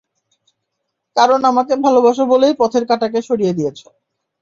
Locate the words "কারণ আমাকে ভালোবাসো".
1.15-2.23